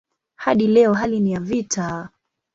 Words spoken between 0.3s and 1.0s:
Hadi leo